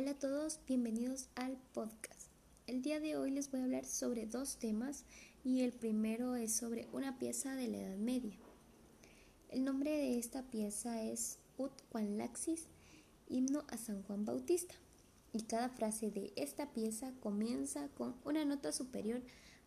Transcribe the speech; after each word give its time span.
Hola 0.00 0.12
a 0.12 0.18
todos, 0.18 0.60
bienvenidos 0.66 1.28
al 1.34 1.58
podcast. 1.74 2.30
El 2.66 2.80
día 2.80 3.00
de 3.00 3.18
hoy 3.18 3.30
les 3.32 3.50
voy 3.50 3.60
a 3.60 3.64
hablar 3.64 3.84
sobre 3.84 4.24
dos 4.24 4.56
temas 4.56 5.04
y 5.44 5.60
el 5.60 5.74
primero 5.74 6.36
es 6.36 6.56
sobre 6.56 6.88
una 6.94 7.18
pieza 7.18 7.54
de 7.54 7.68
la 7.68 7.76
Edad 7.76 7.98
Media. 7.98 8.34
El 9.50 9.62
nombre 9.62 9.90
de 9.90 10.18
esta 10.18 10.42
pieza 10.44 11.02
es 11.02 11.38
Ut 11.58 11.72
Juan 11.92 12.16
Laxis, 12.16 12.64
himno 13.28 13.66
a 13.68 13.76
San 13.76 14.02
Juan 14.04 14.24
Bautista, 14.24 14.74
y 15.34 15.42
cada 15.42 15.68
frase 15.68 16.10
de 16.10 16.32
esta 16.34 16.72
pieza 16.72 17.12
comienza 17.20 17.88
con 17.88 18.16
una 18.24 18.46
nota 18.46 18.72
superior 18.72 19.20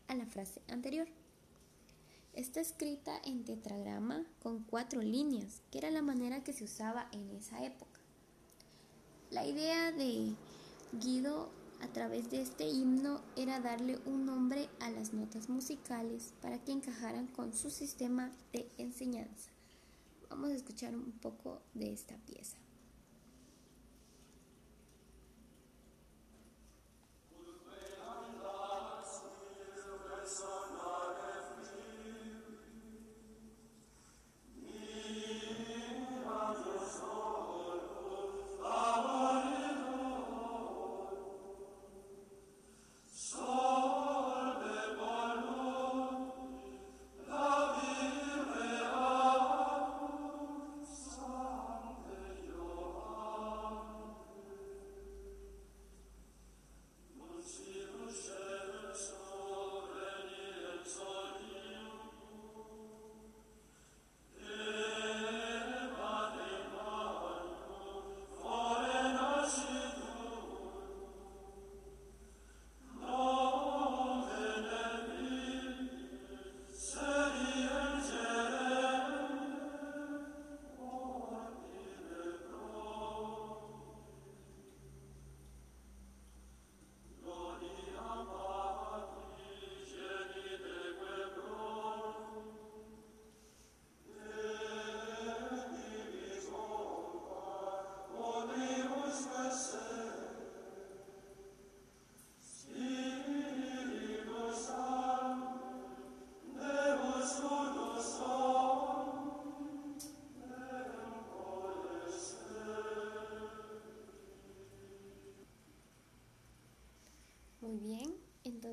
a 0.07 0.15
la 0.15 0.25
frase 0.25 0.63
anterior. 0.67 1.07
Está 2.33 2.59
escrita 2.59 3.21
en 3.23 3.43
tetragrama 3.43 4.25
con 4.41 4.63
cuatro 4.63 5.03
líneas, 5.03 5.61
que 5.69 5.77
era 5.77 5.91
la 5.91 6.01
manera 6.01 6.43
que 6.43 6.53
se 6.53 6.63
usaba 6.63 7.07
en 7.11 7.29
esa 7.35 7.63
época. 7.63 7.92
La 9.33 9.47
idea 9.47 9.91
de 9.91 10.35
Guido 11.01 11.49
a 11.81 11.87
través 11.87 12.29
de 12.29 12.39
este 12.39 12.67
himno 12.67 13.19
era 13.35 13.59
darle 13.59 13.97
un 14.05 14.27
nombre 14.27 14.69
a 14.79 14.91
las 14.91 15.11
notas 15.11 15.49
musicales 15.49 16.35
para 16.39 16.63
que 16.63 16.71
encajaran 16.71 17.25
con 17.25 17.51
su 17.51 17.71
sistema 17.71 18.31
de 18.51 18.69
enseñanza. 18.77 19.49
Vamos 20.29 20.51
a 20.51 20.53
escuchar 20.53 20.95
un 20.95 21.11
poco 21.13 21.63
de 21.73 21.91
esta 21.91 22.15
pieza. 22.27 22.57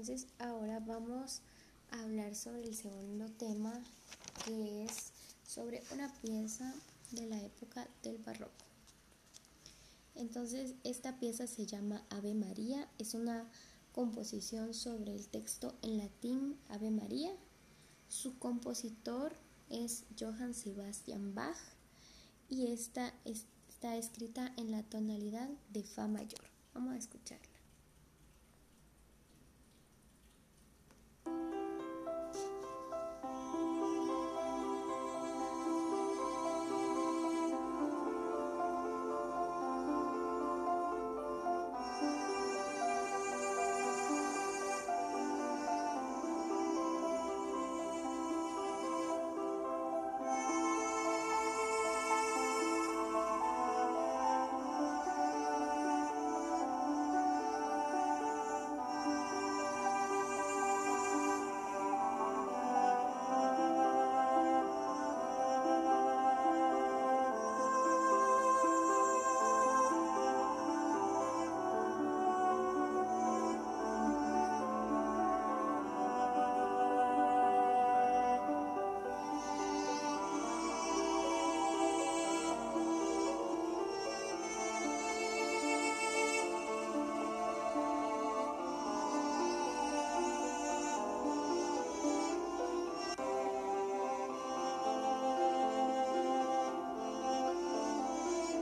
Entonces 0.01 0.29
ahora 0.39 0.81
vamos 0.81 1.43
a 1.91 2.03
hablar 2.03 2.35
sobre 2.35 2.63
el 2.63 2.75
segundo 2.75 3.27
tema 3.33 3.85
que 4.47 4.85
es 4.85 5.13
sobre 5.47 5.83
una 5.93 6.11
pieza 6.23 6.73
de 7.11 7.27
la 7.27 7.39
época 7.43 7.87
del 8.03 8.17
barroco. 8.17 8.65
Entonces 10.15 10.73
esta 10.85 11.19
pieza 11.19 11.47
se 11.47 11.67
llama 11.67 12.03
Ave 12.09 12.33
María, 12.33 12.89
es 12.97 13.13
una 13.13 13.47
composición 13.93 14.73
sobre 14.73 15.15
el 15.15 15.29
texto 15.29 15.75
en 15.83 15.99
latín 15.99 16.57
Ave 16.71 16.91
María. 16.91 17.33
Su 18.09 18.39
compositor 18.39 19.35
es 19.69 20.05
Johann 20.19 20.55
Sebastian 20.55 21.35
Bach 21.35 21.59
y 22.49 22.69
esta 22.69 23.13
está 23.27 23.99
escrita 23.99 24.51
en 24.57 24.71
la 24.71 24.83
tonalidad 24.83 25.51
de 25.75 25.83
Fa 25.83 26.09
mayor. 26.09 26.41
Vamos 26.73 26.95
a 26.95 26.97
escucharla. 26.97 27.60